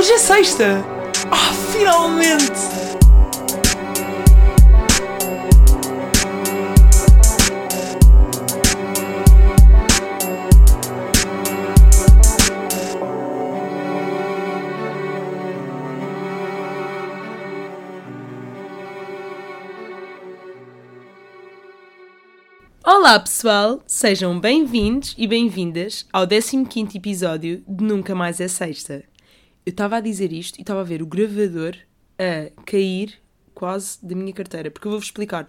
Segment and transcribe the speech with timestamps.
[0.00, 0.82] Hoje é sexta!
[1.30, 2.40] Ah, finalmente!
[22.82, 29.09] Olá pessoal, sejam bem-vindos e bem-vindas ao 15 episódio de Nunca Mais é Sexta.
[29.64, 31.76] Eu estava a dizer isto e estava a ver o gravador
[32.18, 33.14] a cair
[33.54, 35.48] quase da minha carteira, porque eu vou-vos explicar.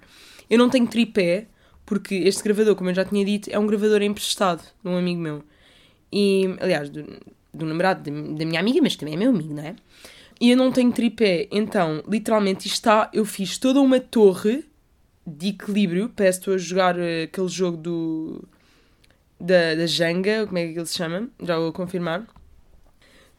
[0.50, 1.48] Eu não tenho tripé,
[1.86, 5.22] porque este gravador, como eu já tinha dito, é um gravador emprestado de um amigo
[5.22, 5.44] meu.
[6.12, 7.05] E, aliás, do,
[7.54, 9.76] do namorado da minha amiga, mas também é meu amigo, não é?
[10.41, 14.66] E eu não tenho tripé, então, literalmente, está, eu fiz toda uma torre
[15.26, 16.10] de equilíbrio.
[16.10, 18.44] Que estou a jogar uh, aquele jogo do.
[19.40, 21.30] Da, da Jenga, como é que ele se chama?
[21.41, 22.28] Já vou confirmar.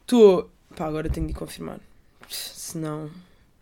[0.01, 0.49] Estou.
[0.75, 1.79] Pá, agora tenho de confirmar.
[2.27, 3.11] Senão.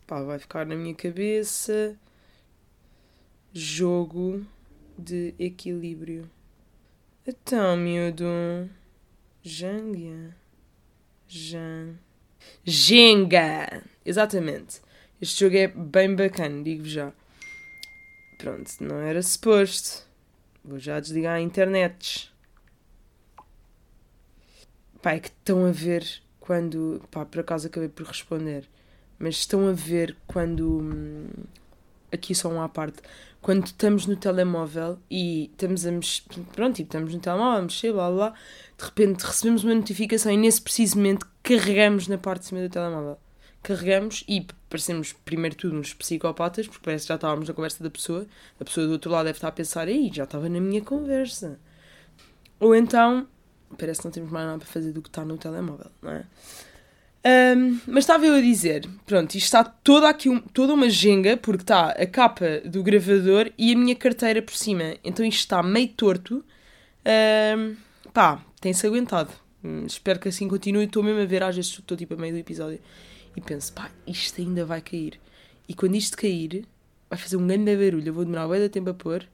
[0.07, 1.97] Pá, vai ficar na minha cabeça.
[3.53, 4.45] Jogo
[4.97, 6.29] de equilíbrio.
[7.27, 8.69] Então, miúdo.
[9.43, 10.35] Jenga.
[11.27, 11.97] Jen...
[12.63, 13.83] Jenga!
[14.05, 14.81] Exatamente.
[15.21, 17.13] Este jogo é bem bacana, digo-vos já.
[18.37, 20.07] Pronto, não era suposto.
[20.63, 22.31] Vou já desligar a internet.
[25.01, 27.01] Pá, é que estão a ver quando.
[27.09, 28.67] Pá, por acaso acabei por responder.
[29.17, 30.79] Mas estão a ver quando.
[30.79, 31.27] Hum,
[32.11, 32.97] aqui só um à parte.
[33.41, 36.23] Quando estamos no telemóvel e estamos a mexer.
[36.53, 38.33] Pronto, tipo, estamos no telemóvel a mexer, blá blá.
[38.77, 42.69] De repente recebemos uma notificação e nesse preciso momento carregamos na parte de cima do
[42.69, 43.17] telemóvel
[43.63, 47.89] carregamos e parecemos primeiro tudo uns psicopatas, porque parece que já estávamos na conversa da
[47.89, 48.25] pessoa,
[48.59, 51.59] a pessoa do outro lado deve estar a pensar, aí já estava na minha conversa.
[52.59, 53.27] Ou então,
[53.77, 56.25] parece que não temos mais nada para fazer do que estar no telemóvel, não é?
[57.23, 61.37] Um, mas estava eu a dizer, pronto, isto está toda aqui um, toda uma genga,
[61.37, 64.95] porque está a capa do gravador e a minha carteira por cima.
[65.03, 66.43] Então isto está meio torto.
[67.05, 67.75] Um,
[68.11, 69.31] pá, tem-se aguentado.
[69.63, 70.85] Hum, espero que assim continue.
[70.85, 72.79] Estou mesmo a ver, às vezes estou tipo a meio do episódio
[73.35, 75.19] e penso, pá, isto ainda vai cair.
[75.69, 76.65] E quando isto cair,
[77.09, 79.27] vai fazer um grande barulho, eu vou demorar bem de tempo a pôr.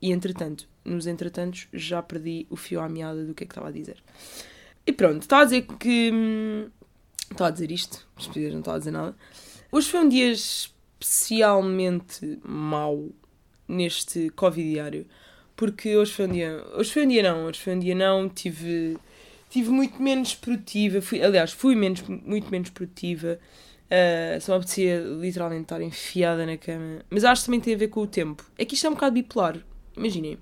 [0.00, 3.68] E entretanto, nos entretantos, já perdi o fio à meada do que é que estava
[3.68, 4.02] a dizer.
[4.86, 6.10] E pronto, estava a dizer que.
[6.12, 6.70] Hum,
[7.30, 9.14] estava a dizer isto, mas não estava a dizer nada.
[9.72, 13.08] Hoje foi um dia especialmente mau
[13.68, 15.06] neste Covid diário.
[15.56, 16.64] Porque hoje foi um dia.
[16.74, 18.28] Hoje foi um dia não, hoje foi um dia não.
[18.28, 18.98] Tive
[19.48, 21.00] tive muito menos produtiva.
[21.00, 23.38] Fui, aliás, fui menos, muito menos produtiva.
[23.86, 27.00] Uh, só me apetecia literalmente estar enfiada na cama.
[27.08, 28.44] Mas acho que também tem a ver com o tempo.
[28.58, 29.56] É que isto é um bocado bipolar.
[29.96, 30.38] Imaginem.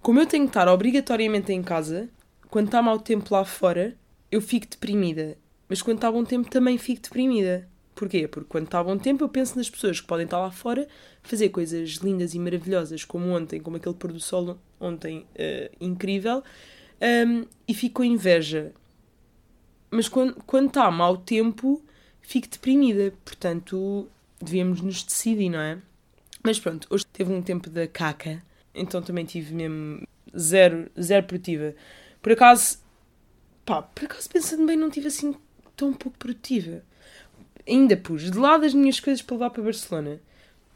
[0.00, 2.08] Como eu tenho que estar obrigatoriamente em casa,
[2.48, 3.96] quando está mau tempo lá fora,
[4.30, 5.36] eu fico deprimida.
[5.68, 7.68] Mas quando está bom tempo também fico deprimida.
[7.94, 8.28] Porquê?
[8.28, 10.86] Porque quando está bom tempo eu penso nas pessoas que podem estar lá fora,
[11.22, 16.42] fazer coisas lindas e maravilhosas, como ontem, como aquele pôr do sol ontem, uh, incrível,
[17.26, 18.72] um, e fico com inveja.
[19.90, 21.82] Mas quando, quando está mau tempo,
[22.20, 23.12] fico deprimida.
[23.24, 24.08] Portanto,
[24.40, 25.78] devíamos nos decidir, não é?
[26.42, 28.42] Mas pronto, hoje teve um tempo da caca,
[28.78, 30.06] então também tive mesmo
[30.36, 31.74] zero, zero produtiva.
[32.22, 32.78] Por acaso,
[33.64, 35.34] pá, por acaso pensando bem, não tive assim
[35.76, 36.82] tão pouco produtiva.
[37.66, 40.20] Ainda pus de lado as minhas coisas para levar para Barcelona.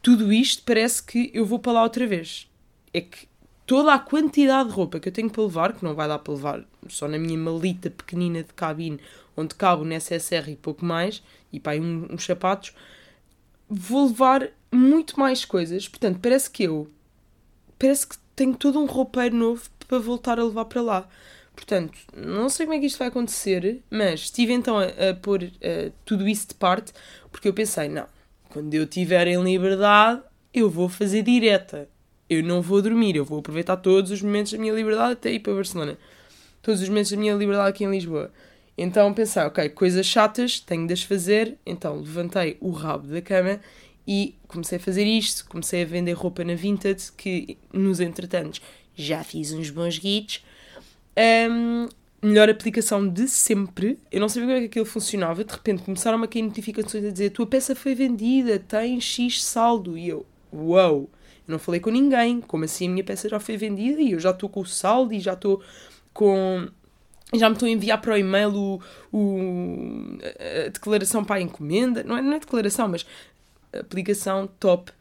[0.01, 2.49] Tudo isto parece que eu vou para lá outra vez.
[2.93, 3.27] É que
[3.65, 6.33] toda a quantidade de roupa que eu tenho para levar, que não vai dar para
[6.33, 8.99] levar só na minha malita pequenina de cabine,
[9.35, 12.73] onde cabo no SSR e pouco mais, e pá, uns sapatos,
[13.69, 15.87] vou levar muito mais coisas.
[15.87, 16.87] Portanto, parece que eu
[17.83, 21.09] parece que tenho todo um roupeiro novo para voltar a levar para lá.
[21.55, 25.51] Portanto, não sei como é que isto vai acontecer, mas estive então a, a pôr
[26.05, 26.93] tudo isso de parte,
[27.31, 28.07] porque eu pensei, não,
[28.49, 30.21] quando eu estiver em liberdade,
[30.53, 31.87] eu vou fazer direta
[32.29, 35.39] eu não vou dormir, eu vou aproveitar todos os momentos da minha liberdade até ir
[35.39, 35.97] para Barcelona.
[36.61, 38.31] Todos os momentos da minha liberdade aqui em Lisboa.
[38.77, 41.57] Então pensei, ok, coisas chatas, tenho de as fazer.
[41.65, 43.59] Então levantei o rabo da cama
[44.07, 45.45] e comecei a fazer isto.
[45.47, 48.61] Comecei a vender roupa na Vinted, que nos entretantos
[48.95, 50.43] já fiz uns bons guides.
[51.49, 51.87] Um,
[52.21, 53.99] melhor aplicação de sempre.
[54.11, 55.43] Eu não sabia como é que aquilo funcionava.
[55.43, 59.97] De repente começaram a cair notificações a dizer: tua peça foi vendida, tem X saldo.
[59.97, 60.95] E eu, uau!
[60.95, 61.09] Wow
[61.47, 62.41] não falei com ninguém.
[62.41, 65.13] Como assim a minha peça já foi vendida e eu já estou com o saldo
[65.13, 65.61] e já estou
[66.13, 66.67] com.
[67.35, 70.17] Já me estou a enviar para o e-mail o, o,
[70.65, 72.03] a declaração para a encomenda.
[72.03, 73.05] Não é, não é declaração, mas
[73.79, 74.91] aplicação top.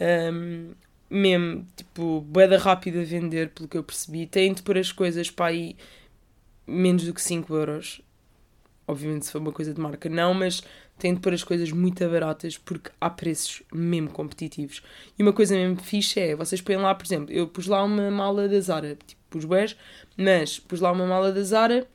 [0.00, 0.72] Um,
[1.12, 4.26] mesmo, tipo, boeda rápida a vender, pelo que eu percebi.
[4.26, 5.76] Têm de pôr as coisas para aí
[6.66, 8.00] menos do que 5 euros.
[8.88, 10.62] Obviamente, se for uma coisa de marca, não, mas
[10.98, 14.82] tento pôr as coisas muito baratas porque há preços mesmo competitivos.
[15.18, 18.10] E uma coisa mesmo fixe é, vocês põem lá, por exemplo, eu pus lá uma
[18.10, 19.76] mala da Zara, tipo, pus bués,
[20.16, 21.86] mas pus lá uma mala da Zara,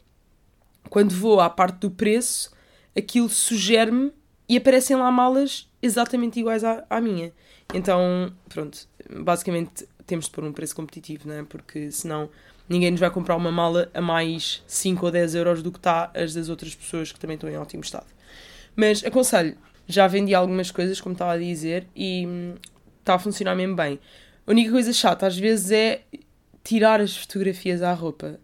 [0.90, 2.52] quando vou à parte do preço,
[2.96, 4.12] aquilo sugere-me
[4.48, 7.32] e aparecem lá malas exatamente iguais à, à minha.
[7.74, 11.44] Então, pronto, basicamente temos de pôr um preço competitivo, não é?
[11.44, 12.30] Porque senão
[12.68, 16.12] ninguém nos vai comprar uma mala a mais 5 ou 10 euros do que está
[16.14, 18.08] as das outras pessoas que também estão em ótimo estado.
[18.76, 19.58] Mas aconselho,
[19.88, 22.56] já vendi algumas coisas, como estava a dizer, e hum,
[23.00, 24.00] está a funcionar mesmo bem.
[24.46, 26.02] A única coisa chata às vezes é
[26.64, 28.40] tirar as fotografias à roupa.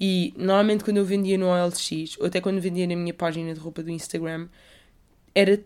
[0.00, 3.58] E normalmente quando eu vendia no OLX, ou até quando vendia na minha página de
[3.58, 4.48] roupa do Instagram,
[5.34, 5.60] era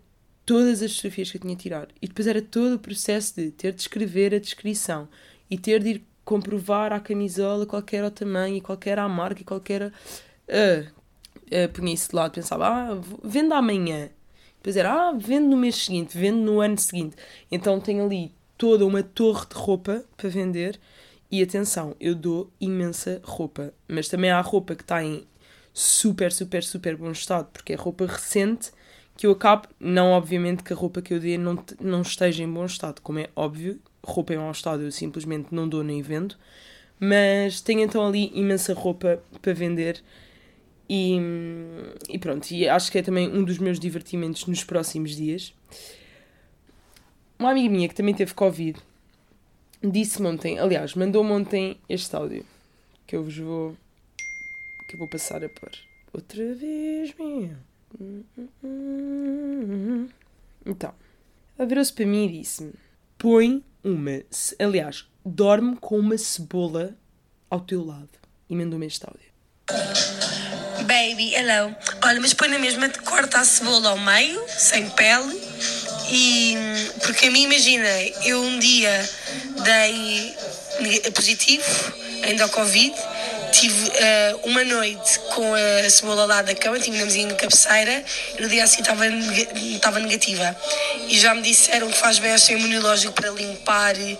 [0.52, 1.88] todas as fotografias que eu tinha a tirar.
[2.02, 5.08] E depois era todo o processo de ter de escrever a descrição
[5.50, 9.40] e ter de ir comprovar a camisola qual era o tamanho, qual era a marca
[9.40, 9.90] e qual era.
[10.46, 10.86] Uh,
[11.46, 14.10] uh, punha isso de lado, pensava, ah, vendo amanhã.
[14.58, 17.16] Depois era, ah, vendo no mês seguinte, vendo no ano seguinte.
[17.50, 20.78] Então tenho ali toda uma torre de roupa para vender.
[21.30, 25.24] E atenção, eu dou imensa roupa, mas também há roupa que está em
[25.72, 28.70] super, super, super bom estado, porque é roupa recente
[29.22, 32.52] que eu acabo, não obviamente que a roupa que eu dê não, não esteja em
[32.52, 36.34] bom estado, como é óbvio, roupa em mau estado eu simplesmente não dou nem vendo,
[36.98, 40.02] mas tenho então ali imensa roupa para vender
[40.90, 41.20] e,
[42.08, 45.54] e pronto, e acho que é também um dos meus divertimentos nos próximos dias.
[47.38, 48.76] Uma amiga minha que também teve Covid
[49.80, 52.44] disse-me ontem, aliás, mandou-me ontem este áudio
[53.06, 53.76] que eu vos vou
[54.88, 55.70] que eu vou passar a pôr
[56.12, 57.71] outra vez, minha.
[60.64, 60.94] Então,
[61.58, 62.72] ela virou-se para mim e disse-me:
[63.18, 64.22] põe uma.
[64.58, 66.96] Aliás, dorme com uma cebola
[67.50, 68.10] ao teu lado.
[68.48, 69.32] E mandou-me este áudio.
[70.86, 71.74] Baby, hello.
[72.04, 75.40] Olha, mas põe na mesma, corta a cebola ao meio, sem pele.
[76.10, 76.54] E.
[77.04, 77.88] Porque a mim, imagina,
[78.24, 79.08] eu um dia
[79.64, 80.34] dei
[81.12, 81.64] positivo,
[82.24, 82.94] ainda ao Covid
[83.62, 88.04] tive uh, uma noite com a cebola lá da cama, tínhamos na cabeceira,
[88.36, 90.56] e no dia assim estava, negativa.
[91.08, 94.16] E já me disseram que faz bem sistema imunológico para limpar um,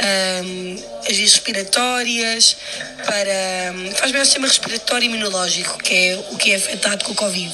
[0.00, 2.56] ehm, as vias respiratórias,
[3.04, 7.14] para, faz bem ao sistema respiratório imunológico, que é o que é afetado com o
[7.14, 7.52] Covid.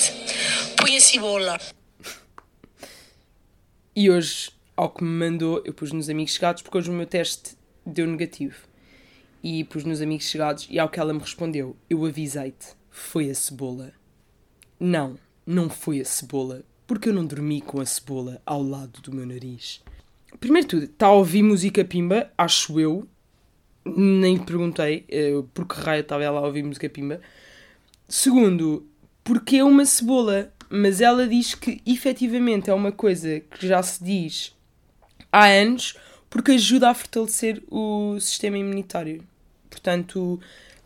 [0.76, 1.60] Põe a cebola.
[3.96, 7.06] E hoje, ao que me mandou, eu pus nos amigos chegados, porque hoje o meu
[7.06, 8.71] teste deu negativo
[9.42, 13.34] e pus nos amigos chegados e ao que ela me respondeu, eu avisei-te, foi a
[13.34, 13.92] cebola.
[14.78, 19.12] Não, não foi a cebola, porque eu não dormi com a cebola ao lado do
[19.12, 19.82] meu nariz.
[20.38, 23.06] Primeiro tudo, está a ouvir música pimba, acho eu.
[23.84, 27.20] Nem perguntei uh, por que raio estava ela a ouvir música pimba.
[28.08, 28.86] Segundo,
[29.24, 34.02] porque é uma cebola, mas ela diz que efetivamente é uma coisa que já se
[34.02, 34.54] diz
[35.32, 35.96] há anos
[36.28, 39.22] porque ajuda a fortalecer o sistema imunitário.
[39.72, 40.38] Portanto,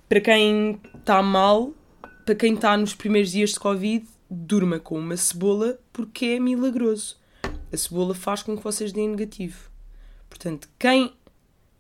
[0.09, 1.75] para quem está mal,
[2.25, 7.19] para quem está nos primeiros dias de Covid, durma com uma cebola porque é milagroso.
[7.73, 9.69] A cebola faz com que vocês deem negativo.
[10.31, 11.13] Portanto, quem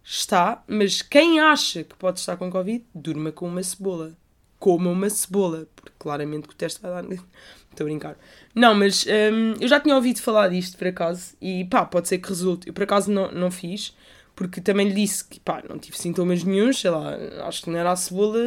[0.03, 4.17] está, mas quem acha que pode estar com Covid, durma com uma cebola.
[4.59, 7.29] Coma uma cebola, porque claramente que o teste vai dar negativo.
[7.71, 8.19] Estou a brincar.
[8.55, 12.19] Não, mas hum, eu já tinha ouvido falar disto por acaso e pá, pode ser
[12.19, 12.67] que resulte.
[12.67, 13.95] Eu por acaso não, não fiz,
[14.37, 17.17] porque também lhe disse que pá, não tive sintomas nenhums, sei lá,
[17.49, 18.39] acho que não era a cebola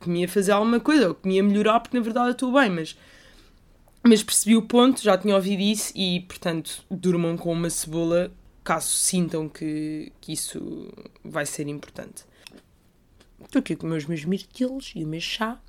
[0.00, 2.32] que me ia fazer alguma coisa, ou que me ia melhorar, porque na verdade eu
[2.32, 2.98] estou bem, mas,
[4.02, 8.30] mas percebi o ponto, já tinha ouvido isso e, portanto, durmam com uma cebola
[8.64, 10.92] caso sintam que, que isso
[11.24, 12.24] vai ser importante.
[13.44, 15.60] Estou aqui com os meus mirtilos e o meu chá.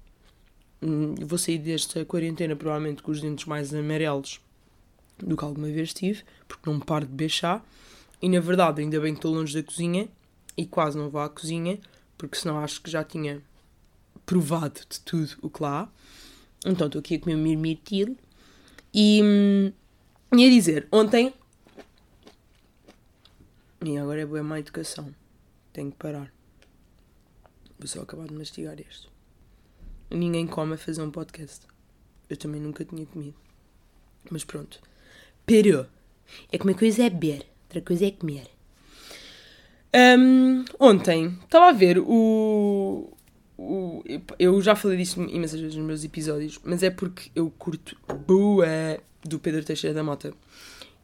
[0.81, 4.41] Hum, vou sair desta quarentena provavelmente com os dentes mais amarelos
[5.19, 7.61] do que alguma vez tive, porque não paro de beber chá.
[8.21, 10.09] E na verdade, ainda bem que estou longe da cozinha
[10.55, 11.79] e quase não vou à cozinha,
[12.17, 13.43] porque senão acho que já tinha
[14.25, 16.69] provado de tudo o que lá há.
[16.69, 18.17] Então estou aqui a comer um mirmitil.
[18.93, 19.71] E hum,
[20.37, 21.33] ia dizer, ontem.
[23.85, 25.13] E agora é boa má educação.
[25.71, 26.33] Tenho que parar.
[27.77, 29.07] Vou só acabar de mastigar este.
[30.09, 31.67] Ninguém come a fazer um podcast.
[32.27, 33.37] Eu também nunca tinha comido.
[34.31, 34.81] Mas pronto.
[35.45, 35.87] Pero.
[36.51, 38.47] É que uma coisa é beber outra coisa é comer.
[39.95, 43.13] Um, ontem estava a ver o,
[43.57, 44.03] o.
[44.37, 47.97] Eu já falei disso imensas vezes nos meus episódios, mas é porque eu curto
[48.27, 48.67] boa
[49.23, 50.33] do Pedro Teixeira da Mota.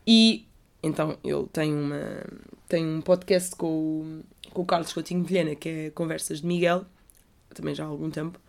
[0.05, 0.46] E
[0.82, 2.25] então ele tem, uma,
[2.67, 6.86] tem um podcast com o, com o Carlos Coutinho Vilhena, que é Conversas de Miguel,
[7.53, 8.39] também já há algum tempo.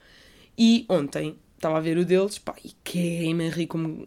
[0.59, 4.07] E ontem estava a ver o deles, pá, e queima rir como.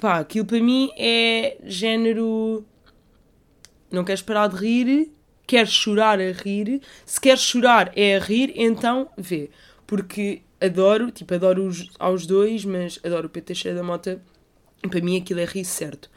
[0.00, 2.64] Pá, aquilo para mim é género.
[3.92, 5.12] Não queres parar de rir,
[5.46, 6.80] queres chorar a rir.
[7.04, 9.50] Se queres chorar é a rir, então vê.
[9.86, 14.22] Porque adoro, tipo, adoro os, aos dois, mas adoro o Teixeira da Mota.
[14.88, 16.10] Para mim aquilo é rir certo.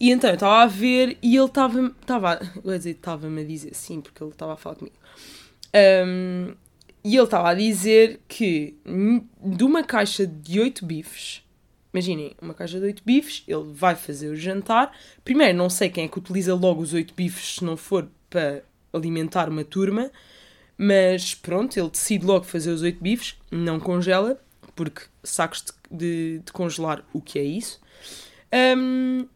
[0.00, 1.94] E então eu estava a ver e ele estava.
[2.00, 2.40] Estava.
[2.64, 4.96] Vou dizer, estava-me a dizer sim, porque ele estava a falar comigo.
[5.74, 6.54] Um,
[7.04, 8.76] e ele estava a dizer que
[9.40, 11.41] de uma caixa de 8 bifes,
[11.92, 14.96] imaginem, uma caixa de 8 bifes, ele vai fazer o jantar.
[15.24, 18.62] Primeiro, não sei quem é que utiliza logo os 8 bifes se não for para
[18.92, 20.10] alimentar uma turma,
[20.76, 24.40] mas pronto, ele decide logo fazer os 8 bifes, não congela,
[24.74, 27.80] porque sacos de, de- de congelar, o que é isso?
[28.76, 29.26] Um,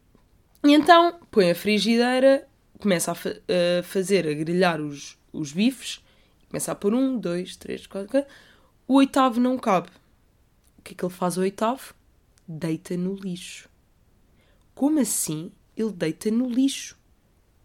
[0.65, 2.47] e então põe a frigideira,
[2.79, 3.35] começa a, fa-
[3.79, 6.03] a fazer, a grelhar os, os bifes,
[6.49, 8.29] começa a pôr um, dois, três, quatro, quatro.
[8.87, 9.89] O oitavo não cabe.
[10.77, 11.93] O que é que ele faz ao oitavo?
[12.47, 13.69] Deita no lixo.
[14.73, 16.97] Como assim ele deita no lixo?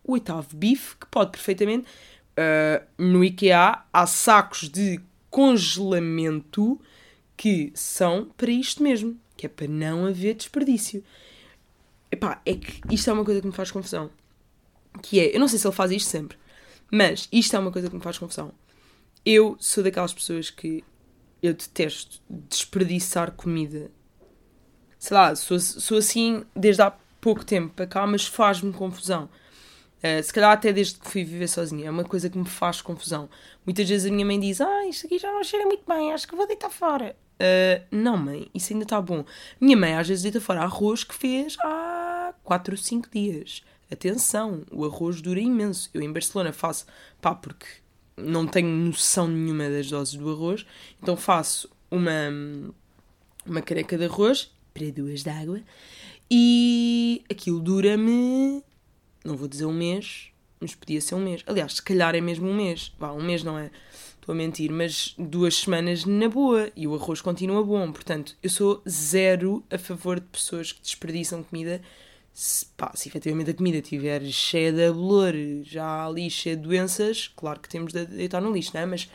[0.02, 1.86] O oitavo bife, que pode perfeitamente.
[2.36, 6.80] ah, no IKEA há sacos de congelamento
[7.36, 11.02] que são para isto mesmo, que é para não haver desperdício.
[12.10, 14.10] Epá, é que isto é uma coisa que me faz confusão.
[15.02, 16.36] Que é, eu não sei se ele faz isto sempre,
[16.90, 18.52] mas isto é uma coisa que me faz confusão.
[19.24, 20.84] Eu sou daquelas pessoas que
[21.42, 23.90] eu detesto desperdiçar comida.
[25.02, 29.28] Sei lá, sou, sou assim desde há pouco tempo para cá, mas faz-me confusão.
[29.98, 31.88] Uh, se calhar até desde que fui viver sozinha.
[31.88, 33.28] É uma coisa que me faz confusão.
[33.66, 36.28] Muitas vezes a minha mãe diz: Ah, isto aqui já não cheira muito bem, acho
[36.28, 37.16] que vou deitar fora.
[37.34, 39.24] Uh, não, mãe, isso ainda está bom.
[39.60, 43.64] Minha mãe às vezes deita fora arroz que fez há 4 ou 5 dias.
[43.90, 45.90] Atenção, o arroz dura imenso.
[45.92, 46.86] Eu em Barcelona faço,
[47.20, 47.66] pá, porque
[48.16, 50.64] não tenho noção nenhuma das doses do arroz,
[51.02, 52.30] então faço uma,
[53.44, 55.60] uma careca de arroz para duas de água
[56.30, 58.62] e aquilo dura-me,
[59.24, 61.42] não vou dizer um mês, mas podia ser um mês.
[61.46, 62.92] Aliás, se calhar é mesmo um mês.
[62.98, 63.70] Vá, um mês não é,
[64.14, 67.92] estou a mentir, mas duas semanas na boa e o arroz continua bom.
[67.92, 71.82] Portanto, eu sou zero a favor de pessoas que desperdiçam comida.
[72.32, 77.28] Se, pá, se efetivamente a comida estiver cheia de bolor, já ali cheia de doenças,
[77.36, 78.86] claro que temos de deitar no lixo, não é?
[78.86, 79.10] Mas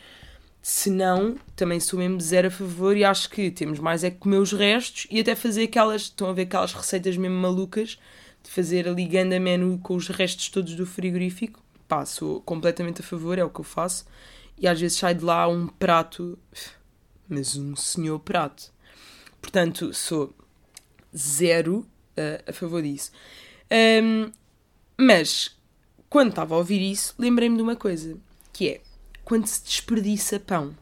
[0.60, 4.18] se não, também sou mesmo zero a favor e acho que temos mais é que
[4.18, 7.98] comer os restos e até fazer aquelas, estão a ver aquelas receitas mesmo malucas
[8.42, 9.08] de fazer ali
[9.40, 11.62] menu com os restos todos do frigorífico.
[11.86, 14.06] Pá, sou completamente a favor, é o que eu faço.
[14.58, 16.38] E às vezes sai de lá um prato,
[17.28, 18.72] mas um senhor prato.
[19.40, 20.34] Portanto, sou
[21.16, 23.10] zero uh, a favor disso.
[24.02, 24.30] Um,
[24.98, 25.56] mas,
[26.10, 28.18] quando estava a ouvir isso, lembrei-me de uma coisa,
[28.52, 28.80] que é
[29.28, 30.74] quando se desperdiça pão.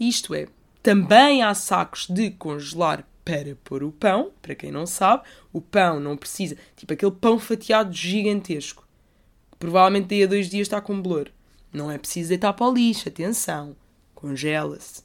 [0.00, 0.46] Isto é,
[0.82, 6.00] também há sacos de congelar para pôr o pão, para quem não sabe, o pão
[6.00, 8.82] não precisa, tipo aquele pão fatiado gigantesco,
[9.50, 11.30] que provavelmente daí a dois dias está com bolor.
[11.70, 13.76] Não é preciso deitar para o lixo, atenção,
[14.14, 15.02] congela-se.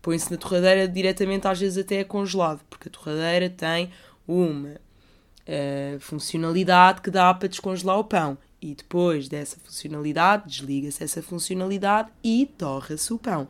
[0.00, 3.90] Põe-se na torradeira diretamente, às vezes até é congelado, porque a torradeira tem
[4.24, 8.38] uma uh, funcionalidade que dá para descongelar o pão.
[8.64, 13.46] E depois dessa funcionalidade, desliga-se essa funcionalidade e torra-se o pão.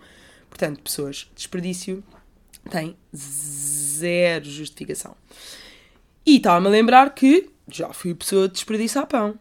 [0.50, 2.02] Portanto, pessoas, desperdício
[2.68, 5.16] tem zero justificação.
[6.26, 9.38] E estava-me a lembrar que já fui pessoa de desperdiçar pão.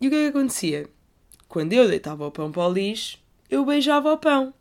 [0.00, 0.90] E o que é que acontecia?
[1.46, 4.52] Quando eu deitava o pão para o lixo, eu beijava o pão.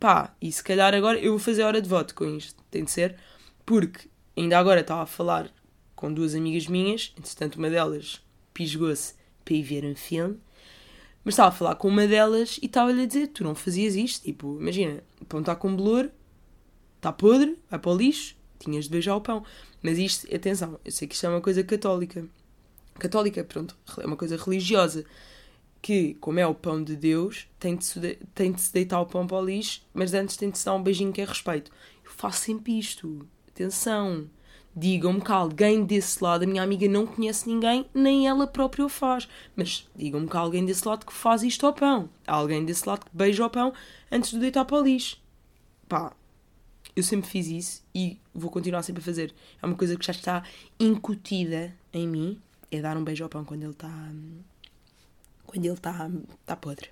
[0.00, 2.60] Pá, e se calhar agora eu vou fazer hora de voto com isto.
[2.72, 3.14] Tem de ser.
[3.64, 5.48] Porque ainda agora estava a falar
[5.94, 8.20] com duas amigas minhas, entretanto uma delas
[8.52, 9.17] pisgou-se
[9.48, 10.38] para ir ver um filme,
[11.24, 14.24] mas estava a falar com uma delas e estava-lhe a dizer: Tu não fazias isto?
[14.24, 16.10] Tipo, imagina, o pão está com bolor,
[16.96, 19.42] está podre, vai para o lixo, tinhas de beijar o pão.
[19.82, 22.26] Mas isto, atenção, eu sei que isto é uma coisa católica.
[22.98, 25.04] Católica, pronto, é uma coisa religiosa.
[25.80, 29.00] Que, como é o pão de Deus, tem de se, de, tem de se deitar
[29.00, 31.24] o pão para o lixo, mas antes tem de se dar um beijinho que é
[31.24, 31.70] respeito.
[32.04, 33.24] Eu faço sempre isto.
[33.48, 34.28] Atenção.
[34.74, 38.88] Digam-me que alguém desse lado, a minha amiga não conhece ninguém, nem ela própria o
[38.88, 39.28] faz.
[39.56, 42.08] Mas digam-me que alguém desse lado que faz isto ao pão.
[42.26, 43.72] Alguém desse lado que beija o pão
[44.10, 45.20] antes de deitar para o lixo.
[45.88, 46.12] Pá,
[46.94, 49.34] eu sempre fiz isso e vou continuar sempre a fazer.
[49.62, 50.42] É uma coisa que já está
[50.78, 53.90] incutida em mim, é dar um beijo ao pão quando ele está
[55.46, 56.10] quando ele está
[56.44, 56.90] tá podre.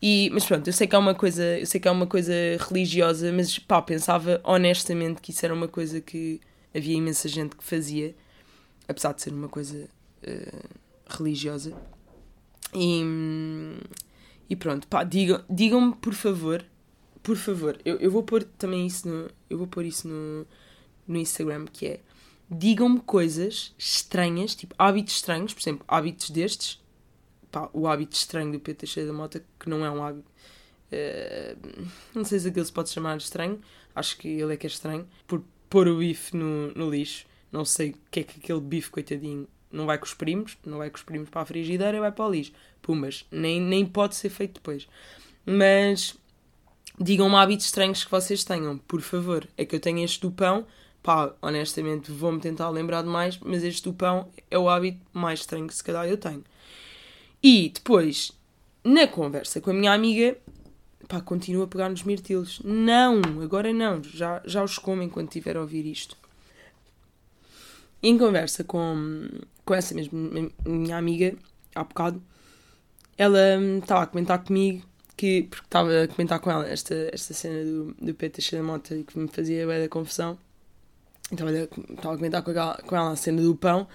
[0.00, 2.32] E, mas pronto, eu sei que é uma coisa, eu sei que é uma coisa
[2.58, 6.40] religiosa, mas pá, pensava honestamente que isso era uma coisa que
[6.74, 8.14] havia imensa gente que fazia,
[8.88, 9.88] apesar de ser uma coisa
[10.22, 10.68] uh,
[11.08, 11.76] religiosa.
[12.74, 13.02] E,
[14.48, 16.64] e pronto, pá, digam-me, digam por favor,
[17.22, 19.30] por favor, eu, eu vou pôr também isso no.
[19.48, 20.46] Eu vou pôr isso no,
[21.06, 22.00] no Instagram, que é
[22.50, 26.82] digam-me coisas estranhas, tipo hábitos estranhos, por exemplo, hábitos destes.
[27.50, 30.30] Pá, o hábito estranho do Pedro Teixeira da Mota, que não é um hábito.
[30.90, 33.60] Uh, não sei se aquilo se pode chamar estranho,
[33.94, 37.24] acho que ele é que é estranho, por pôr o bife no, no lixo.
[37.50, 40.76] Não sei o que é que aquele bife, coitadinho, não vai com os primos, não
[40.76, 42.52] vai com os primos para a frigideira, vai para o lixo.
[42.82, 44.86] Pumas, nem, nem pode ser feito depois.
[45.46, 46.14] Mas
[47.00, 49.48] digam-me hábitos estranhos que vocês tenham, por favor.
[49.56, 50.66] É que eu tenho este do pão,
[51.02, 55.40] pá, honestamente vou-me tentar lembrar de mais, mas este do pão é o hábito mais
[55.40, 56.44] estranho que se calhar eu tenho.
[57.42, 58.30] E depois,
[58.84, 60.36] na conversa com a minha amiga,
[61.08, 62.60] pá, continua a pegar nos mirtilos.
[62.64, 66.16] Não, agora não, já, já os como enquanto estiver a ouvir isto.
[68.02, 69.28] Em conversa com,
[69.64, 70.18] com essa mesma
[70.66, 71.34] minha amiga,
[71.74, 72.22] há bocado,
[73.16, 73.38] ela
[73.78, 74.84] estava a comentar comigo
[75.16, 78.94] que, porque estava a comentar com ela esta, esta cena do, do Pedro Teixeira Mota
[78.96, 80.36] e que me fazia bem da confusão.
[81.30, 81.34] A,
[81.92, 83.86] estava a comentar com ela, com ela a cena do pão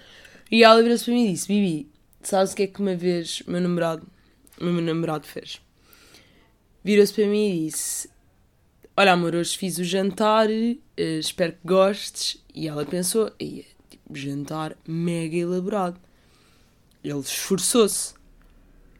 [0.49, 3.43] e ela virou-se para mim e disse: Bibi, sabes o que é que uma vez
[3.45, 4.07] meu namorado,
[4.59, 5.61] meu namorado fez?
[6.87, 8.09] Virou-se para mim e disse:
[8.95, 12.41] Olha, amor, hoje fiz o jantar, uh, espero que gostes.
[12.55, 15.99] E ela pensou: Ia, tipo, jantar mega elaborado.
[17.03, 18.13] Ele esforçou-se.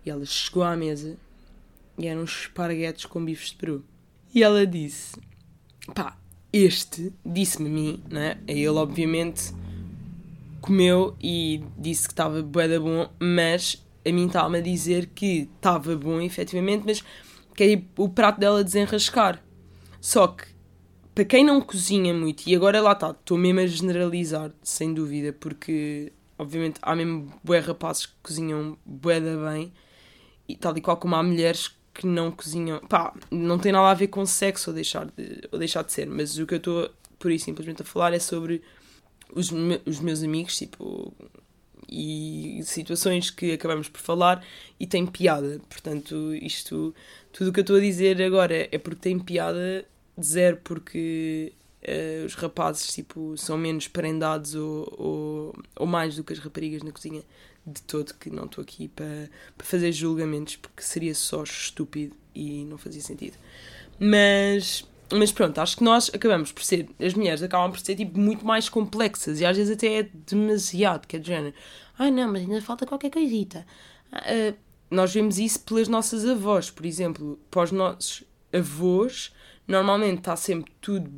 [0.06, 1.16] E ela chegou à mesa
[1.98, 3.86] e eram esparguetes com bifes de peru.
[4.36, 5.16] E ela disse:
[5.96, 6.18] pá,
[6.52, 8.38] este disse-me a mim, né?
[8.50, 9.54] Ele, obviamente,
[10.60, 15.50] comeu e disse que estava bué da bom, mas a mim estava-me a dizer que
[15.56, 17.02] estava bom, efetivamente, mas
[17.58, 19.44] que é o prato dela desenrascar.
[20.00, 20.46] Só que,
[21.16, 25.34] para quem não cozinha muito, e agora lá está, estou mesmo a generalizar, sem dúvida,
[25.34, 29.74] porque, obviamente, há mesmo bué rapazes que cozinham bué da bem,
[30.48, 32.80] e tal e qual como há mulheres que não cozinham.
[32.82, 36.06] Pá, não tem nada a ver com sexo ou deixar de, ou deixar de ser,
[36.06, 38.62] mas o que eu estou por isso simplesmente a falar é sobre
[39.34, 41.12] os, me, os meus amigos, tipo,
[41.90, 44.46] e situações que acabamos por falar
[44.80, 45.60] e tem piada.
[45.70, 46.94] Portanto, isto,
[47.38, 49.86] tudo o que eu estou a dizer agora é porque tem piada,
[50.20, 56.34] zero porque uh, os rapazes tipo, são menos prendados ou, ou, ou mais do que
[56.34, 57.22] as raparigas na cozinha
[57.64, 62.66] de todo que não estou aqui para, para fazer julgamentos porque seria só estúpido e
[62.66, 63.38] não fazia sentido.
[64.00, 68.20] Mas, mas pronto, acho que nós acabamos por ser, as mulheres acabam por ser tipo
[68.20, 71.54] muito mais complexas e às vezes até é demasiado, que é de género,
[72.00, 73.64] ai não, mas ainda falta qualquer coisita.
[74.12, 78.24] Uh, nós vemos isso pelas nossas avós, por exemplo, para os nossos
[78.54, 79.34] avós,
[79.68, 81.10] normalmente está sempre tudo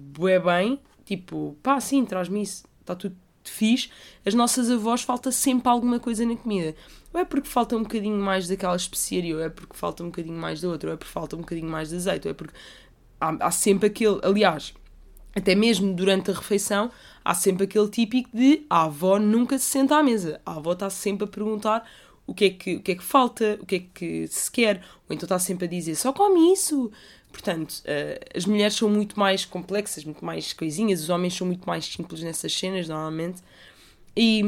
[0.44, 3.90] bem, tipo, pá, sim, traz-me isso, está tudo fixe,
[4.26, 6.76] as nossas avós falta sempre alguma coisa na comida.
[7.14, 10.38] Ou é porque falta um bocadinho mais daquela especiaria, ou é porque falta um bocadinho
[10.38, 12.54] mais da outra, ou é porque falta um bocadinho mais de azeite, ou é porque
[13.20, 14.20] há, há sempre aquele.
[14.24, 14.74] Aliás,
[15.36, 16.92] até mesmo durante a refeição,
[17.24, 20.40] há sempre aquele típico de a avó nunca se senta à mesa.
[20.46, 21.88] A avó está sempre a perguntar
[22.30, 24.84] o que é que, o que, é que falta, o que é que se quer,
[25.08, 26.92] ou então está sempre a dizer só come isso.
[27.32, 31.68] Portanto, uh, as mulheres são muito mais complexas, muito mais coisinhas, os homens são muito
[31.68, 33.42] mais simples nessas cenas, normalmente.
[34.16, 34.42] E,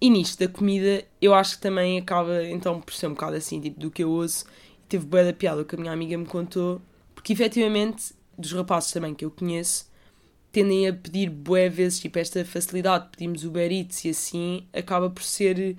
[0.00, 3.60] e nisto da comida, eu acho que também acaba então por ser um bocado assim,
[3.60, 4.44] tipo, do que eu ouço.
[4.84, 6.80] E teve boa da piada o que a minha amiga me contou,
[7.14, 9.90] porque efetivamente, dos rapazes também que eu conheço,
[10.52, 15.22] tendem a pedir boé vezes, tipo, esta facilidade, pedimos Uber Eats e assim, acaba por
[15.22, 15.76] ser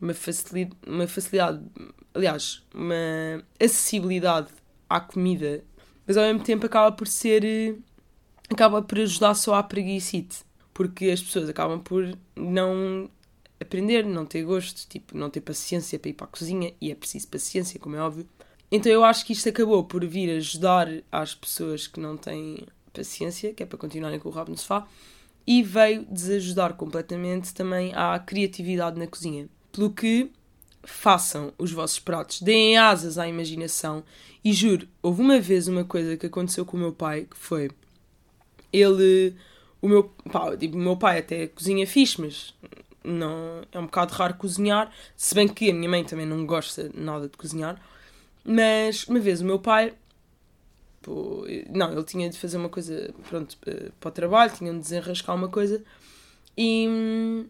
[0.00, 1.60] uma facilidade, uma facilidade,
[2.12, 4.48] aliás, uma acessibilidade
[4.88, 5.64] à comida,
[6.06, 7.78] mas ao mesmo tempo acaba por ser,
[8.50, 13.10] acaba por ajudar só à preguiçite, porque as pessoas acabam por não
[13.60, 16.94] aprender, não ter gosto, tipo, não ter paciência para ir para a cozinha, e é
[16.94, 18.28] preciso paciência, como é óbvio.
[18.70, 23.54] Então eu acho que isto acabou por vir ajudar às pessoas que não têm paciência,
[23.54, 24.86] que é para continuarem com o rabo no sofá,
[25.46, 29.48] e veio desajudar completamente também à criatividade na cozinha.
[29.74, 30.30] Pelo que
[30.84, 34.04] façam os vossos pratos, deem asas à imaginação.
[34.44, 37.70] E juro, houve uma vez uma coisa que aconteceu com o meu pai que foi
[38.72, 39.34] ele.
[39.82, 42.54] O meu, pá, o meu pai até cozinha fixe, mas
[43.02, 44.92] não, é um bocado raro cozinhar.
[45.16, 47.80] Se bem que a minha mãe também não gosta nada de cozinhar.
[48.44, 49.94] Mas uma vez o meu pai.
[51.02, 54.78] Pô, não, ele tinha de fazer uma coisa pronto, eh, para o trabalho, tinha de
[54.78, 55.82] desenrascar uma coisa.
[56.56, 57.46] E hum,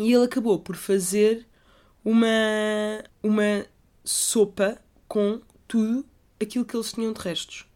[0.00, 1.46] e ele acabou por fazer
[2.02, 2.26] uma,
[3.22, 3.66] uma
[4.02, 6.06] sopa com tudo
[6.40, 7.66] aquilo que eles tinham de restos.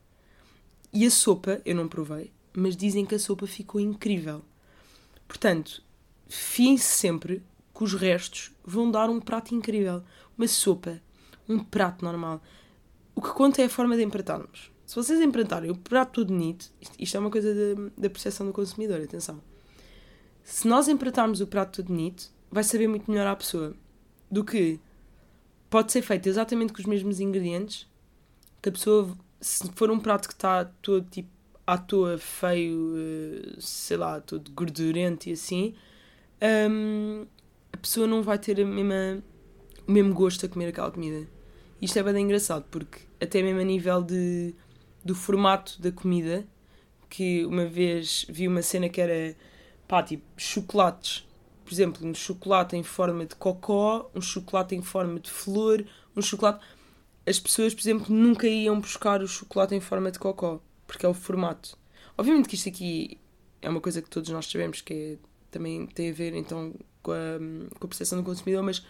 [0.91, 4.43] E a sopa, eu não provei, mas dizem que a sopa ficou incrível.
[5.29, 5.83] Portanto,
[6.27, 7.43] fiem-se sempre
[7.75, 10.03] que os restos vão dar um prato incrível.
[10.39, 11.03] Uma sopa,
[11.47, 12.43] um prato normal.
[13.15, 14.73] O que conta é a forma de empratarmos.
[14.87, 17.55] Se vocês implantarem o prato todo bonito, isto, é uma coisa
[17.99, 19.43] da percepção do consumidor, atenção.
[20.45, 23.75] Se nós empratarmos o prato todo bonito, vai saber muito melhor à pessoa
[24.31, 24.79] do que
[25.71, 27.89] pode ser feito exatamente com os mesmos ingredientes,
[28.63, 31.29] que a pessoa, se for um prato que está todo tipo
[31.67, 35.75] à toa, feio, eh, sei lá, todo gordurento e assim,
[36.71, 37.27] hum,
[37.73, 39.23] a pessoa não vai ter a mesma,
[39.89, 41.27] o mesmo gosto a comer aquela comida.
[41.81, 44.55] Isto é bem engraçado, porque até mesmo a nível de,
[45.05, 46.47] do formato da comida,
[47.09, 49.35] que uma vez vi uma cena que era,
[49.95, 51.25] pá, tipo, chocolates.
[51.65, 56.21] Por exemplo, um chocolate em forma de cocó, um chocolate em forma de flor, um
[56.21, 56.65] chocolate...
[57.25, 61.09] As pessoas, por exemplo, nunca iam buscar o chocolate em forma de cocó, porque é
[61.09, 61.79] o formato.
[62.19, 63.19] Obviamente que isto aqui
[63.63, 65.17] é uma coisa que todos nós sabemos que é,
[65.53, 68.85] também tem a ver, então, com a, com a percepção do consumidor, mas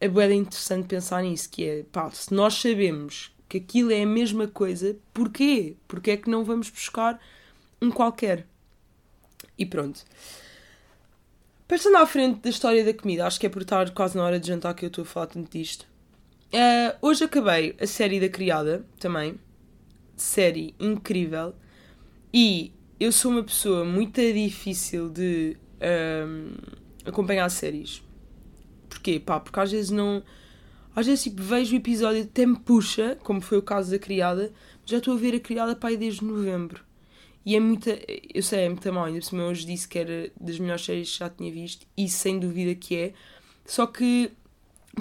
[0.00, 4.06] é bem interessante pensar nisso, que é, pá, se nós sabemos que aquilo é a
[4.06, 5.76] mesma coisa, porquê?
[5.88, 7.20] Porquê é que não vamos buscar
[7.82, 8.46] um qualquer?
[9.58, 10.04] E pronto.
[11.66, 14.40] Passando à frente da história da comida, acho que é por estar quase na hora
[14.40, 15.86] de jantar que eu estou a falar tanto disto.
[16.52, 19.34] Uh, hoje acabei a série da Criada, também.
[20.16, 21.54] Série incrível.
[22.32, 25.56] E eu sou uma pessoa muito difícil de
[26.26, 26.52] um,
[27.04, 28.02] acompanhar séries.
[28.88, 29.20] Porquê?
[29.20, 30.22] Pá, porque às vezes não.
[30.96, 34.52] Às vezes tipo, vejo o episódio até me puxa, como foi o caso da criada,
[34.84, 36.87] já estou a ver a criada pai desde novembro.
[37.48, 37.98] E é muita.
[38.34, 39.06] Eu sei, é muito mal.
[39.06, 42.06] Ainda por cima, hoje disse que era das melhores séries que já tinha visto, e
[42.06, 43.14] sem dúvida que é.
[43.64, 44.30] Só que,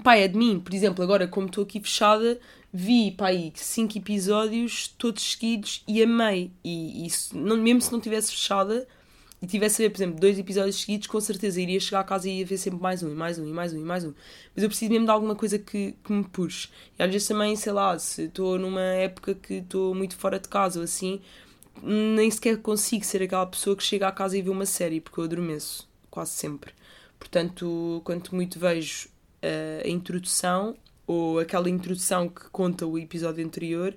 [0.01, 0.57] pá, é de mim.
[0.57, 2.39] Por exemplo, agora, como estou aqui fechada,
[2.71, 6.49] vi, pá, aí, cinco episódios todos seguidos e amei.
[6.63, 8.88] E, e não, mesmo se não tivesse fechada,
[9.41, 12.29] e tivesse a ver, por exemplo, dois episódios seguidos, com certeza iria chegar a casa
[12.29, 14.13] e ia ver sempre mais um, e mais um, e mais um, e mais um.
[14.55, 16.69] Mas eu preciso mesmo de alguma coisa que, que me puxe.
[16.97, 20.47] E às vezes também, sei lá, se estou numa época que estou muito fora de
[20.47, 21.19] casa ou assim,
[21.82, 25.20] nem sequer consigo ser aquela pessoa que chega à casa e vê uma série, porque
[25.20, 26.74] eu adormeço, quase sempre.
[27.20, 29.10] Portanto, quanto muito vejo
[29.44, 33.96] uh, a introdução, ou aquela introdução que conta o episódio anterior,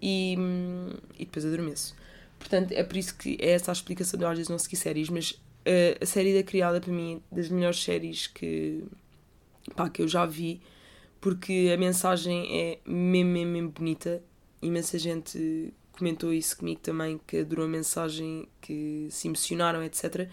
[0.00, 0.36] e,
[1.18, 1.94] e depois adormeço.
[2.38, 5.32] Portanto, é por isso que é essa a explicação de vezes não seguir séries, mas
[5.32, 8.84] uh, a série da Criada, para mim, é das melhores séries que,
[9.74, 10.60] pá, que eu já vi,
[11.20, 14.22] porque a mensagem é mesmo, mesmo, mesmo bonita.
[14.62, 20.28] Imensa gente comentou isso comigo também, que adorou a mensagem, que se emocionaram, etc.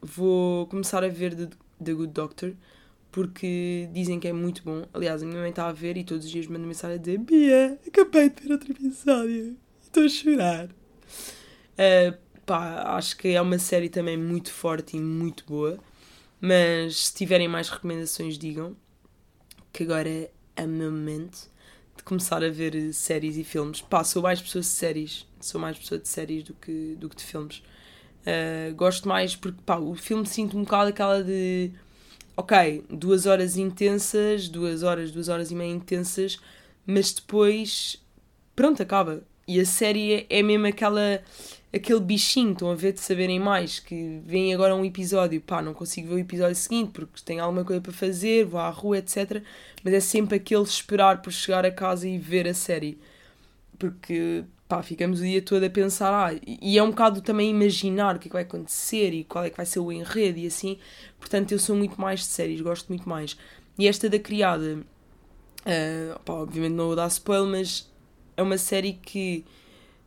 [0.00, 1.48] Vou começar a ver The,
[1.84, 2.54] The Good Doctor,
[3.10, 4.86] porque dizem que é muito bom.
[4.94, 7.18] Aliás, a minha mãe está a ver e todos os dias manda mensagem a dizer
[7.18, 10.66] Bia, acabei de ver outro episódio, estou a chorar.
[10.66, 15.78] Uh, pá, acho que é uma série também muito forte e muito boa.
[16.40, 18.76] Mas se tiverem mais recomendações, digam.
[19.72, 21.50] Que agora é o meu momento
[22.04, 23.80] começar a ver séries e filmes.
[23.80, 25.26] Pá, sou mais pessoa de séries.
[25.40, 27.62] Sou mais pessoa de séries do que, do que de filmes.
[28.26, 31.70] Uh, gosto mais porque pá, o filme sinto um bocado aquela de
[32.36, 36.38] ok, duas horas intensas, duas horas, duas horas e meia intensas,
[36.86, 38.02] mas depois
[38.56, 39.22] pronto, acaba.
[39.46, 41.22] E a série é mesmo aquela
[41.74, 45.74] aquele bichinho, estão a ver de saberem mais, que vem agora um episódio, pá, não
[45.74, 49.42] consigo ver o episódio seguinte porque tenho alguma coisa para fazer, vou à rua, etc.
[49.82, 52.96] Mas é sempre aquele esperar por chegar a casa e ver a série.
[53.76, 58.14] Porque, pá, ficamos o dia todo a pensar, ah, e é um bocado também imaginar
[58.14, 60.46] o que é que vai acontecer e qual é que vai ser o enredo e
[60.46, 60.78] assim.
[61.18, 63.36] Portanto, eu sou muito mais de séries, gosto muito mais.
[63.76, 67.90] E esta da Criada, uh, pá, obviamente não vou dar spoiler, mas
[68.36, 69.44] é uma série que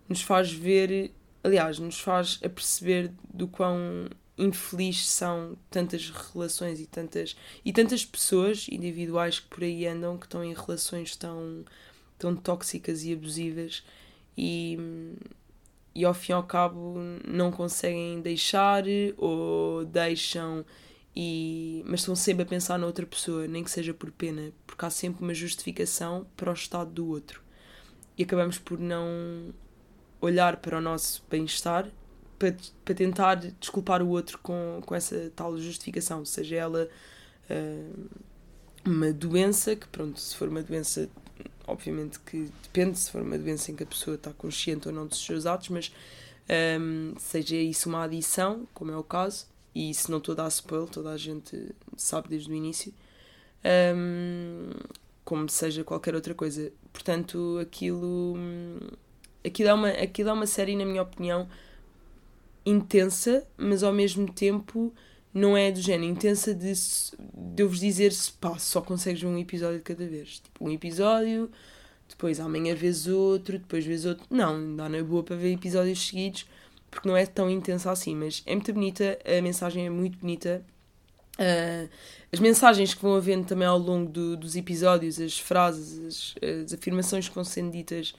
[0.07, 1.11] nos faz ver
[1.47, 8.67] aliás, nos faz aperceber do quão infeliz são tantas relações e tantas, e tantas pessoas
[8.69, 11.65] individuais que por aí andam que estão em relações tão,
[12.19, 13.83] tão tóxicas e abusivas
[14.37, 14.77] e,
[15.95, 18.83] e ao fim e ao cabo não conseguem deixar
[19.17, 20.63] ou deixam
[21.15, 24.85] e, mas estão sempre a pensar na outra pessoa, nem que seja por pena, porque
[24.85, 27.41] há sempre uma justificação para o estado do outro.
[28.15, 29.51] E acabamos por não
[30.21, 31.89] olhar para o nosso bem-estar
[32.37, 36.89] para, para tentar desculpar o outro com, com essa tal justificação, seja ela
[37.49, 38.09] uh,
[38.85, 41.09] uma doença, que pronto, se for uma doença,
[41.67, 45.07] obviamente que depende, se for uma doença em que a pessoa está consciente ou não
[45.07, 45.91] dos seus atos, mas
[46.79, 50.35] um, ah, seja isso uma adição, como é o caso, e se não estou a
[50.35, 52.93] dar spoiler, toda a gente sabe desde o início,
[53.95, 54.71] um,
[55.25, 56.71] como seja qualquer outra coisa.
[56.93, 58.35] Portanto, aquilo
[59.45, 61.47] Aquilo é, uma, aquilo é uma série, na minha opinião,
[62.65, 64.93] intensa, mas ao mesmo tempo
[65.33, 69.27] não é do género intensa de, de eu vos dizer se pá, só consegues ver
[69.27, 70.39] um episódio de cada vez.
[70.39, 71.49] Tipo, um episódio,
[72.09, 74.25] depois amanhã vês outro, depois vês outro.
[74.29, 76.47] Não, dá na boa para ver episódios seguidos,
[76.89, 80.63] porque não é tão intensa assim, mas é muito bonita, a mensagem é muito bonita.
[81.39, 81.87] Uh,
[82.31, 86.73] as mensagens que vão havendo também ao longo do, dos episódios, as frases, as, as
[86.73, 88.15] afirmações que vão sendo ditas,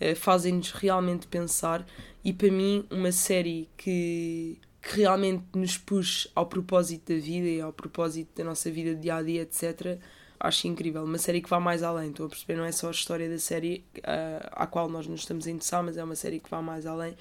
[0.00, 1.86] uh, fazem-nos realmente pensar.
[2.24, 7.60] E para mim, uma série que, que realmente nos puxa ao propósito da vida e
[7.60, 9.98] ao propósito da nossa vida dia a dia, etc.,
[10.40, 11.04] acho incrível.
[11.04, 13.38] Uma série que vai mais além, estou a perceber, não é só a história da
[13.38, 16.62] série uh, à qual nós nos estamos a interessar, mas é uma série que vai
[16.62, 17.16] mais além.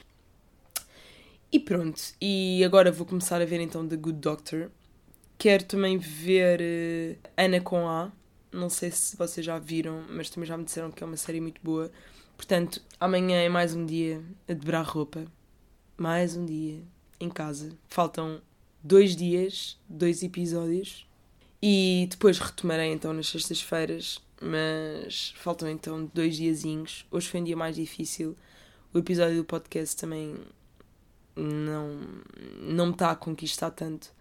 [1.51, 4.71] E pronto, e agora vou começar a ver então The Good Doctor
[5.43, 8.11] Quero também ver uh, Ana com A.
[8.49, 11.41] Não sei se vocês já viram, mas também já me disseram que é uma série
[11.41, 11.91] muito boa.
[12.43, 15.25] Portanto, amanhã é mais um dia a dobrar roupa.
[15.95, 16.83] Mais um dia
[17.17, 17.71] em casa.
[17.87, 18.41] Faltam
[18.83, 21.07] dois dias, dois episódios.
[21.61, 24.21] E depois retomarei então nas sextas-feiras.
[24.41, 27.05] Mas faltam então dois diazinhos.
[27.09, 28.35] Hoje foi um dia mais difícil.
[28.93, 30.35] O episódio do podcast também
[31.37, 31.97] não,
[32.59, 34.11] não me está a conquistar tanto.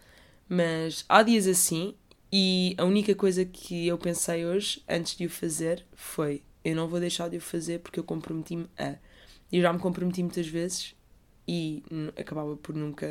[0.49, 1.93] Mas há dias assim
[2.33, 6.89] e a única coisa que eu pensei hoje, antes de o fazer, foi: eu não
[6.89, 8.97] vou deixar de o fazer porque eu comprometi-me a.
[9.51, 10.95] E eu já me comprometi muitas vezes
[11.47, 11.83] e
[12.17, 13.07] acabava por nunca.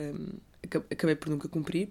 [0.89, 1.89] acabei por nunca cumprir.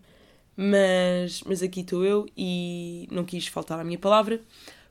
[0.56, 4.40] Mas, mas aqui estou eu e não quis faltar à minha palavra.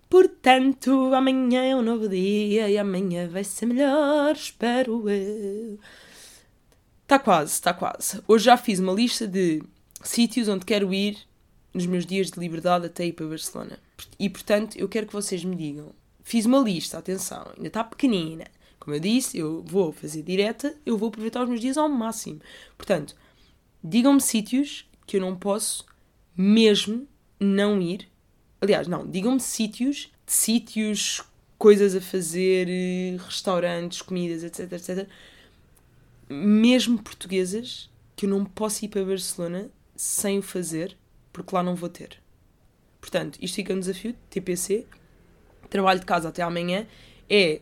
[0.09, 5.77] Portanto, amanhã é um novo dia e amanhã vai ser melhor, espero eu.
[7.03, 8.21] Está quase, está quase.
[8.27, 9.61] Hoje já fiz uma lista de
[10.03, 11.17] sítios onde quero ir
[11.73, 13.79] nos meus dias de liberdade até ir para Barcelona.
[14.17, 15.93] E portanto, eu quero que vocês me digam.
[16.29, 18.45] Fiz uma lista, atenção, ainda está pequenina.
[18.79, 22.39] Como eu disse, eu vou fazer direta, eu vou aproveitar os meus dias ao máximo.
[22.77, 23.15] Portanto,
[23.83, 25.87] digam-me sítios que eu não posso
[26.37, 27.07] mesmo
[27.39, 28.07] não ir.
[28.61, 31.23] Aliás, não, digam-me sítios, sítios,
[31.57, 32.67] coisas a fazer,
[33.25, 35.09] restaurantes, comidas, etc, etc,
[36.29, 40.95] mesmo portuguesas, que eu não posso ir para Barcelona sem o fazer,
[41.33, 42.21] porque lá não vou ter.
[43.01, 44.85] Portanto, isto fica um desafio, TPC,
[45.69, 46.85] trabalho de casa até amanhã,
[47.29, 47.61] é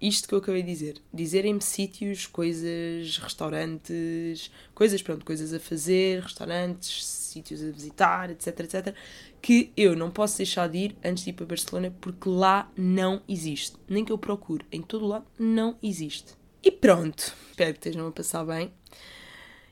[0.00, 0.96] isto que eu acabei de dizer.
[1.12, 8.94] Dizerem-me sítios, coisas, restaurantes, coisas, pronto, coisas a fazer, restaurantes, sítios a visitar, etc, etc,
[9.42, 13.22] que eu não posso deixar de ir antes de ir para Barcelona porque lá não
[13.28, 13.76] existe.
[13.88, 16.34] Nem que eu procure, em todo lado não existe.
[16.62, 18.72] E pronto, espero que estejam a passar bem.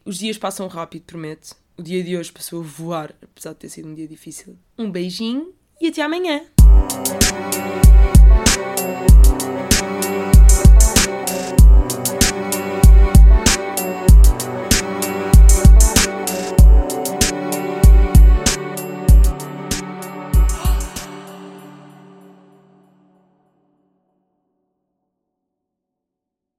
[0.05, 1.55] Os dias passam rápido, prometo.
[1.77, 4.59] O dia de hoje passou a voar, apesar de ter sido um dia difícil.
[4.77, 6.43] Um beijinho e até amanhã!